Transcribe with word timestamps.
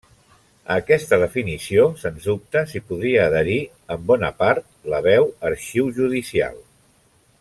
A 0.75 0.77
aquesta 0.83 1.19
definició, 1.23 1.83
sens 2.03 2.25
dubte, 2.31 2.63
s'hi 2.71 2.81
podria 2.87 3.27
adherir, 3.27 3.59
en 3.97 4.09
bona 4.13 4.33
part, 4.41 4.67
la 4.95 5.03
veu 5.09 5.29
Arxiu 5.51 5.93
Judicial. 6.01 6.59